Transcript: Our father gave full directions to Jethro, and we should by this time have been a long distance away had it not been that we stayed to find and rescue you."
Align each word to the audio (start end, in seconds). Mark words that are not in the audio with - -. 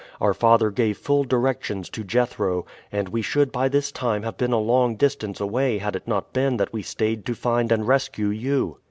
Our 0.19 0.33
father 0.33 0.71
gave 0.71 0.97
full 0.97 1.25
directions 1.25 1.87
to 1.91 2.03
Jethro, 2.03 2.65
and 2.91 3.07
we 3.09 3.21
should 3.21 3.51
by 3.51 3.69
this 3.69 3.91
time 3.91 4.23
have 4.23 4.35
been 4.35 4.51
a 4.51 4.57
long 4.59 4.95
distance 4.95 5.39
away 5.39 5.77
had 5.77 5.95
it 5.95 6.07
not 6.07 6.33
been 6.33 6.57
that 6.57 6.73
we 6.73 6.81
stayed 6.81 7.23
to 7.27 7.35
find 7.35 7.71
and 7.71 7.87
rescue 7.87 8.29
you." 8.29 8.77